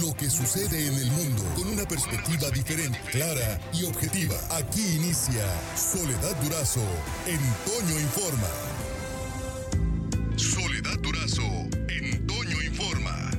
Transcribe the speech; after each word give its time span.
lo 0.00 0.14
que 0.14 0.30
sucede 0.30 0.86
en 0.86 0.94
el 0.94 1.10
mundo 1.10 1.42
con 1.54 1.68
una 1.68 1.84
perspectiva 1.84 2.48
diferente, 2.50 2.98
clara 3.10 3.60
y 3.74 3.84
objetiva. 3.84 4.34
Aquí 4.50 4.80
inicia 4.96 5.44
Soledad 5.76 6.34
Durazo 6.42 6.80
en 7.26 7.34
Informa. 8.00 8.48
Soledad 10.36 10.98
Durazo 11.00 11.42
en 11.88 12.06
Informa. 12.64 13.30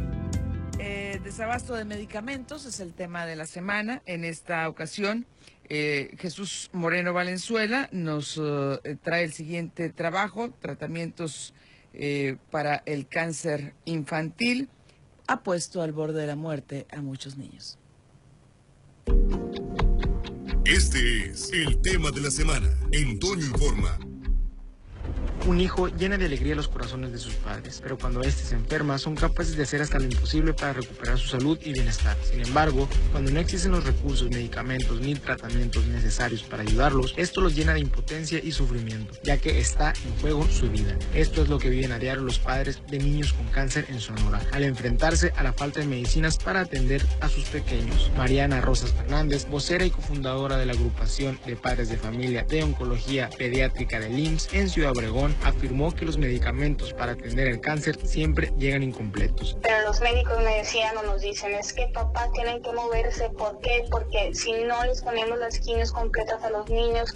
Eh, 0.77 1.19
desabasto 1.23 1.73
de 1.73 1.85
medicamentos 1.85 2.65
es 2.65 2.79
el 2.79 2.93
tema 2.93 3.25
de 3.25 3.35
la 3.35 3.47
semana. 3.47 4.03
En 4.05 4.23
esta 4.23 4.69
ocasión, 4.69 5.25
eh, 5.69 6.13
Jesús 6.19 6.69
Moreno 6.71 7.13
Valenzuela 7.13 7.89
nos 7.91 8.39
eh, 8.39 8.97
trae 9.01 9.23
el 9.23 9.33
siguiente 9.33 9.89
trabajo, 9.89 10.51
tratamientos 10.61 11.53
para 12.49 12.81
el 12.87 13.07
cáncer 13.07 13.75
infantil. 13.85 14.67
Ha 15.27 15.43
puesto 15.43 15.81
al 15.81 15.93
borde 15.93 16.21
de 16.21 16.27
la 16.27 16.35
muerte 16.35 16.85
a 16.91 17.01
muchos 17.01 17.37
niños. 17.37 17.77
Este 20.65 21.29
es 21.29 21.51
el 21.51 21.81
tema 21.81 22.11
de 22.11 22.21
la 22.21 22.31
semana 22.31 22.69
en 22.91 23.19
Toño 23.19 23.45
Informa. 23.45 23.99
Un 25.45 25.59
hijo 25.59 25.89
llena 25.89 26.17
de 26.17 26.25
alegría 26.25 26.55
los 26.55 26.69
corazones 26.69 27.11
de 27.11 27.17
sus 27.17 27.33
padres, 27.33 27.81
pero 27.83 27.97
cuando 27.97 28.21
éste 28.21 28.43
se 28.43 28.55
enferma 28.55 28.97
son 28.97 29.13
capaces 29.13 29.57
de 29.57 29.63
hacer 29.63 29.81
hasta 29.81 29.99
lo 29.99 30.05
imposible 30.05 30.53
para 30.53 30.71
recuperar 30.71 31.17
su 31.17 31.27
salud 31.27 31.59
y 31.61 31.73
bienestar. 31.73 32.15
Sin 32.23 32.39
embargo, 32.39 32.87
cuando 33.11 33.29
no 33.29 33.41
existen 33.41 33.73
los 33.73 33.83
recursos, 33.83 34.29
medicamentos 34.29 35.01
ni 35.01 35.15
tratamientos 35.15 35.85
necesarios 35.87 36.43
para 36.43 36.63
ayudarlos, 36.63 37.13
esto 37.17 37.41
los 37.41 37.55
llena 37.55 37.73
de 37.73 37.81
impotencia 37.81 38.39
y 38.41 38.53
sufrimiento, 38.53 39.13
ya 39.23 39.37
que 39.37 39.59
está 39.59 39.91
en 40.05 40.21
juego 40.21 40.47
su 40.47 40.69
vida. 40.69 40.97
Esto 41.13 41.43
es 41.43 41.49
lo 41.49 41.59
que 41.59 41.69
viven 41.69 41.91
a 41.91 41.99
diario 41.99 42.23
los 42.23 42.39
padres 42.39 42.81
de 42.89 42.99
niños 42.99 43.33
con 43.33 43.45
cáncer 43.47 43.85
en 43.89 43.99
Sonora, 43.99 44.41
al 44.53 44.63
enfrentarse 44.63 45.33
a 45.35 45.43
la 45.43 45.51
falta 45.51 45.81
de 45.81 45.87
medicinas 45.87 46.37
para 46.37 46.61
atender 46.61 47.05
a 47.19 47.27
sus 47.27 47.43
pequeños. 47.49 48.11
Mariana 48.15 48.61
Rosas 48.61 48.93
Fernández, 48.93 49.45
vocera 49.49 49.85
y 49.85 49.89
cofundadora 49.89 50.55
de 50.55 50.67
la 50.67 50.71
agrupación 50.71 51.37
de 51.45 51.57
padres 51.57 51.89
de 51.89 51.97
familia 51.97 52.45
de 52.47 52.63
oncología 52.63 53.29
pediátrica 53.37 53.99
del 53.99 54.17
IMSS 54.17 54.53
en 54.53 54.69
Ciudad 54.69 54.91
Obregón, 54.91 55.32
afirmó 55.43 55.93
que 55.93 56.05
los 56.05 56.17
medicamentos 56.17 56.93
para 56.93 57.13
atender 57.13 57.47
el 57.47 57.61
cáncer 57.61 57.97
siempre 58.05 58.53
llegan 58.57 58.83
incompletos. 58.83 59.57
Pero 59.61 59.81
los 59.87 60.01
médicos 60.01 60.37
me 60.39 60.57
decían 60.57 60.97
o 60.97 61.03
nos 61.03 61.21
dicen, 61.21 61.53
es 61.53 61.73
que 61.73 61.87
papá 61.87 62.29
tienen 62.33 62.61
que 62.61 62.71
moverse. 62.71 63.29
¿Por 63.29 63.59
qué? 63.61 63.85
Porque 63.89 64.33
si 64.33 64.51
no 64.63 64.83
les 64.85 65.01
ponemos 65.01 65.39
las 65.39 65.59
quimios 65.59 65.91
completas 65.91 66.43
a 66.43 66.49
los 66.49 66.69
niños, 66.69 67.13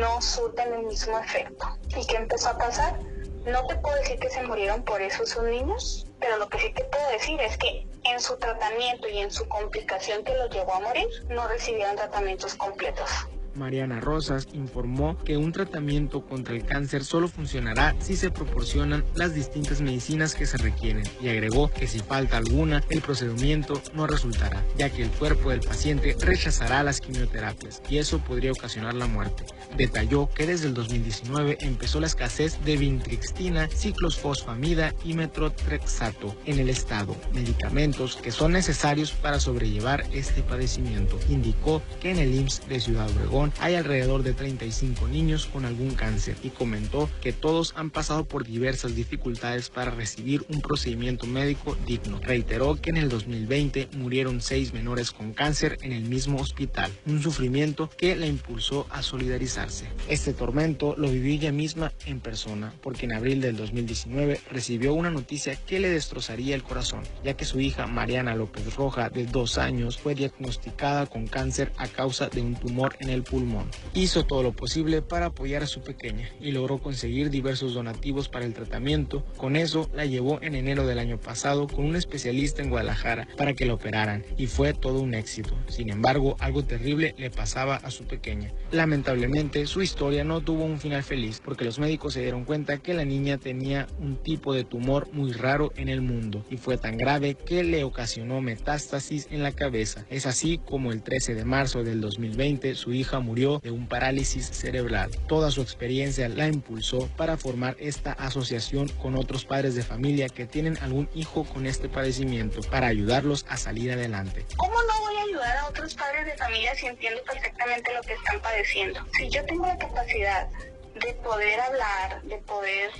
no 0.00 0.20
surten 0.20 0.72
el 0.74 0.86
mismo 0.86 1.18
efecto. 1.18 1.66
¿Y 1.96 2.06
qué 2.06 2.16
empezó 2.16 2.50
a 2.50 2.58
pasar? 2.58 2.98
No 3.46 3.66
te 3.66 3.76
puedo 3.76 3.96
decir 3.96 4.18
que 4.18 4.28
se 4.28 4.42
murieron 4.42 4.82
por 4.82 5.00
eso 5.00 5.24
sus 5.24 5.42
niños, 5.44 6.06
pero 6.20 6.36
lo 6.38 6.48
que 6.48 6.58
sí 6.58 6.72
te 6.74 6.84
puedo 6.84 7.08
decir 7.10 7.40
es 7.40 7.56
que 7.56 7.86
en 8.04 8.20
su 8.20 8.36
tratamiento 8.36 9.08
y 9.08 9.18
en 9.18 9.30
su 9.30 9.46
complicación 9.48 10.24
que 10.24 10.34
los 10.34 10.50
llevó 10.50 10.74
a 10.74 10.80
morir, 10.80 11.06
no 11.28 11.46
recibieron 11.48 11.96
tratamientos 11.96 12.54
completos. 12.54 13.08
Mariana 13.54 14.00
Rosas 14.00 14.48
informó 14.52 15.16
que 15.24 15.36
un 15.36 15.52
tratamiento 15.52 16.24
contra 16.26 16.54
el 16.54 16.64
cáncer 16.64 17.04
solo 17.04 17.28
funcionará 17.28 17.94
si 17.98 18.16
se 18.16 18.30
proporcionan 18.30 19.04
las 19.14 19.34
distintas 19.34 19.80
medicinas 19.80 20.34
que 20.34 20.46
se 20.46 20.58
requieren 20.58 21.04
y 21.20 21.28
agregó 21.28 21.70
que 21.70 21.86
si 21.86 21.98
falta 22.00 22.36
alguna, 22.36 22.82
el 22.90 23.00
procedimiento 23.00 23.80
no 23.94 24.06
resultará, 24.06 24.64
ya 24.76 24.90
que 24.90 25.02
el 25.02 25.10
cuerpo 25.10 25.50
del 25.50 25.60
paciente 25.60 26.16
rechazará 26.20 26.82
las 26.82 27.00
quimioterapias 27.00 27.82
y 27.88 27.98
eso 27.98 28.18
podría 28.18 28.52
ocasionar 28.52 28.94
la 28.94 29.06
muerte. 29.06 29.44
Detalló 29.76 30.28
que 30.34 30.46
desde 30.46 30.68
el 30.68 30.74
2019 30.74 31.58
empezó 31.60 32.00
la 32.00 32.06
escasez 32.06 32.62
de 32.64 32.76
vintrixtina, 32.76 33.68
ciclosfosfamida 33.68 34.94
y 35.04 35.14
metrotrexato 35.14 36.34
en 36.46 36.58
el 36.58 36.68
estado, 36.68 37.16
medicamentos 37.32 38.16
que 38.16 38.30
son 38.30 38.52
necesarios 38.52 39.12
para 39.12 39.40
sobrellevar 39.40 40.04
este 40.12 40.42
padecimiento. 40.42 41.18
Indicó 41.28 41.82
que 42.00 42.10
en 42.10 42.18
el 42.18 42.34
IMSS 42.34 42.68
de 42.68 42.80
Ciudad 42.80 43.10
Obregón 43.10 43.47
hay 43.60 43.74
alrededor 43.74 44.22
de 44.22 44.34
35 44.34 45.08
niños 45.08 45.46
con 45.46 45.64
algún 45.64 45.94
cáncer 45.94 46.36
y 46.42 46.50
comentó 46.50 47.08
que 47.20 47.32
todos 47.32 47.72
han 47.76 47.90
pasado 47.90 48.24
por 48.24 48.44
diversas 48.44 48.94
dificultades 48.94 49.70
para 49.70 49.90
recibir 49.90 50.44
un 50.48 50.60
procedimiento 50.60 51.26
médico 51.26 51.76
digno. 51.86 52.20
Reiteró 52.22 52.76
que 52.76 52.90
en 52.90 52.96
el 52.96 53.08
2020 53.08 53.88
murieron 53.96 54.40
seis 54.40 54.72
menores 54.72 55.10
con 55.10 55.32
cáncer 55.32 55.78
en 55.82 55.92
el 55.92 56.04
mismo 56.04 56.38
hospital, 56.40 56.90
un 57.06 57.22
sufrimiento 57.22 57.90
que 57.96 58.16
la 58.16 58.26
impulsó 58.26 58.86
a 58.90 59.02
solidarizarse. 59.02 59.86
Este 60.08 60.32
tormento 60.32 60.94
lo 60.96 61.10
vivió 61.10 61.34
ella 61.34 61.52
misma 61.52 61.92
en 62.06 62.20
persona, 62.20 62.72
porque 62.82 63.06
en 63.06 63.12
abril 63.12 63.40
del 63.40 63.56
2019 63.56 64.40
recibió 64.50 64.94
una 64.94 65.10
noticia 65.10 65.56
que 65.56 65.78
le 65.78 65.90
destrozaría 65.90 66.54
el 66.54 66.62
corazón, 66.62 67.02
ya 67.24 67.34
que 67.34 67.44
su 67.44 67.60
hija 67.60 67.86
Mariana 67.86 68.34
López 68.34 68.74
Roja, 68.74 69.10
de 69.10 69.26
dos 69.26 69.58
años, 69.58 69.98
fue 69.98 70.14
diagnosticada 70.14 71.06
con 71.06 71.26
cáncer 71.26 71.72
a 71.76 71.86
causa 71.88 72.28
de 72.28 72.40
un 72.40 72.54
tumor 72.54 72.96
en 73.00 73.10
el 73.10 73.22
pulmón. 73.28 73.68
Hizo 73.94 74.24
todo 74.24 74.42
lo 74.42 74.52
posible 74.52 75.02
para 75.02 75.26
apoyar 75.26 75.62
a 75.62 75.66
su 75.66 75.80
pequeña 75.80 76.28
y 76.40 76.52
logró 76.52 76.78
conseguir 76.78 77.30
diversos 77.30 77.74
donativos 77.74 78.28
para 78.28 78.44
el 78.44 78.54
tratamiento. 78.54 79.24
Con 79.36 79.56
eso 79.56 79.90
la 79.94 80.06
llevó 80.06 80.40
en 80.42 80.54
enero 80.54 80.86
del 80.86 80.98
año 80.98 81.18
pasado 81.18 81.66
con 81.66 81.84
un 81.84 81.96
especialista 81.96 82.62
en 82.62 82.70
Guadalajara 82.70 83.28
para 83.36 83.54
que 83.54 83.66
la 83.66 83.74
operaran 83.74 84.24
y 84.36 84.46
fue 84.46 84.72
todo 84.72 85.00
un 85.00 85.14
éxito. 85.14 85.54
Sin 85.68 85.90
embargo, 85.90 86.36
algo 86.40 86.64
terrible 86.64 87.14
le 87.18 87.30
pasaba 87.30 87.76
a 87.76 87.90
su 87.90 88.04
pequeña. 88.04 88.52
Lamentablemente, 88.72 89.66
su 89.66 89.82
historia 89.82 90.24
no 90.24 90.40
tuvo 90.40 90.64
un 90.64 90.78
final 90.78 91.02
feliz 91.02 91.40
porque 91.44 91.64
los 91.64 91.78
médicos 91.78 92.14
se 92.14 92.22
dieron 92.22 92.44
cuenta 92.44 92.78
que 92.78 92.94
la 92.94 93.04
niña 93.04 93.38
tenía 93.38 93.86
un 93.98 94.16
tipo 94.16 94.54
de 94.54 94.64
tumor 94.64 95.08
muy 95.12 95.32
raro 95.32 95.72
en 95.76 95.88
el 95.88 96.00
mundo 96.00 96.44
y 96.50 96.56
fue 96.56 96.78
tan 96.78 96.96
grave 96.96 97.34
que 97.34 97.62
le 97.62 97.84
ocasionó 97.84 98.40
metástasis 98.40 99.28
en 99.30 99.42
la 99.42 99.52
cabeza. 99.52 100.04
Es 100.10 100.26
así 100.26 100.58
como 100.58 100.92
el 100.92 101.02
13 101.02 101.34
de 101.34 101.44
marzo 101.44 101.84
del 101.84 102.00
2020 102.00 102.74
su 102.74 102.92
hija 102.92 103.17
murió 103.20 103.58
de 103.60 103.70
un 103.70 103.88
parálisis 103.88 104.46
cerebral. 104.46 105.10
Toda 105.26 105.50
su 105.50 105.62
experiencia 105.62 106.28
la 106.28 106.46
impulsó 106.46 107.08
para 107.16 107.36
formar 107.36 107.76
esta 107.78 108.12
asociación 108.12 108.88
con 108.88 109.16
otros 109.16 109.44
padres 109.44 109.74
de 109.74 109.82
familia 109.82 110.28
que 110.28 110.46
tienen 110.46 110.78
algún 110.80 111.08
hijo 111.14 111.44
con 111.44 111.66
este 111.66 111.88
padecimiento 111.88 112.60
para 112.70 112.86
ayudarlos 112.86 113.46
a 113.48 113.56
salir 113.56 113.92
adelante. 113.92 114.44
¿Cómo 114.56 114.74
no 114.82 115.00
voy 115.00 115.16
a 115.16 115.22
ayudar 115.22 115.56
a 115.58 115.68
otros 115.68 115.94
padres 115.94 116.26
de 116.26 116.36
familia 116.36 116.74
si 116.74 116.86
entiendo 116.86 117.20
perfectamente 117.24 117.92
lo 117.94 118.00
que 118.02 118.14
están 118.14 118.40
padeciendo? 118.40 119.00
Si 119.16 119.28
yo 119.28 119.44
tengo 119.46 119.66
la 119.66 119.78
capacidad 119.78 120.48
de 120.94 121.12
poder 121.14 121.60
hablar, 121.60 122.22
de 122.22 122.38
poder 122.38 122.90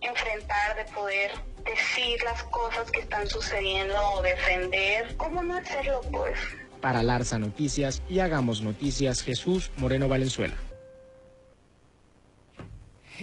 enfrentar, 0.00 0.76
de 0.76 0.84
poder 0.92 1.30
decir 1.64 2.22
las 2.24 2.42
cosas 2.44 2.90
que 2.90 3.00
están 3.00 3.26
sucediendo 3.28 3.94
o 4.12 4.22
defender, 4.22 5.16
¿cómo 5.16 5.42
no 5.42 5.56
hacerlo 5.56 6.00
pues? 6.10 6.38
Para 6.80 7.02
Larsa 7.02 7.38
Noticias 7.38 8.02
y 8.08 8.20
Hagamos 8.20 8.62
Noticias, 8.62 9.22
Jesús 9.22 9.70
Moreno 9.76 10.08
Valenzuela. 10.08 10.54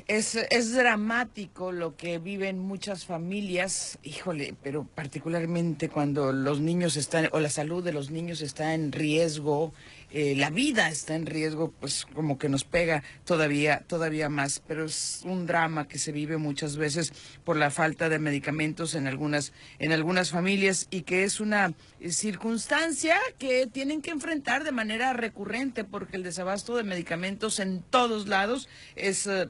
Es, 0.06 0.35
es 0.35 0.74
dramático 0.74 1.72
lo 1.72 1.96
que 1.96 2.19
viven 2.19 2.59
muchas 2.59 3.06
familias, 3.06 3.97
híjole, 4.03 4.53
pero 4.62 4.84
particularmente 4.84 5.90
cuando 5.90 6.31
los 6.31 6.59
niños 6.59 6.97
están, 6.97 7.30
o 7.31 7.40
la 7.40 7.50
salud 7.50 7.84
de 7.84 7.94
los 7.94 8.12
niños 8.12 8.41
está 8.41 8.75
en 8.75 8.91
riesgo, 8.91 9.74
eh, 10.12 10.35
la 10.38 10.50
vida 10.50 10.88
está 10.90 11.16
en 11.16 11.25
riesgo, 11.25 11.74
pues 11.80 12.06
como 12.13 12.38
que 12.38 12.47
nos 12.47 12.63
pega 12.63 13.03
todavía, 13.25 13.84
todavía 13.88 14.30
más. 14.30 14.62
Pero 14.66 14.85
es 14.85 15.22
un 15.25 15.47
drama 15.47 15.88
que 15.88 15.97
se 15.97 16.12
vive 16.12 16.38
muchas 16.38 16.78
veces 16.78 17.12
por 17.44 17.58
la 17.58 17.72
falta 17.72 18.08
de 18.08 18.19
medicamentos 18.19 18.96
en 18.96 19.08
algunas, 19.08 19.52
en 19.79 19.91
algunas 19.91 20.31
familias 20.31 20.88
y 20.91 21.02
que 21.02 21.24
es 21.24 21.40
una 21.40 21.74
eh, 22.00 22.12
circunstancia 22.12 23.18
que 23.38 23.68
tienen 23.68 24.02
que 24.02 24.12
enfrentar 24.12 24.64
de 24.64 24.72
manera 24.72 25.14
recurrente 25.14 25.84
porque 25.84 26.18
el 26.18 26.24
desabasto 26.24 26.75
de 26.78 26.84
medicamentos 26.84 27.59
en 27.59 27.81
todos 27.81 28.28
lados 28.28 28.69
es 28.96 29.28
eh, 29.28 29.50